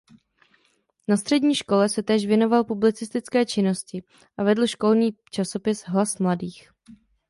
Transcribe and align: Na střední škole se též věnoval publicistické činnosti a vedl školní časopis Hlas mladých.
Na 1.07 1.17
střední 1.17 1.55
škole 1.55 1.89
se 1.89 2.03
též 2.03 2.25
věnoval 2.25 2.63
publicistické 2.63 3.45
činnosti 3.45 4.03
a 4.37 4.43
vedl 4.43 4.67
školní 4.67 5.11
časopis 5.31 5.83
Hlas 5.83 6.17
mladých. 6.17 6.69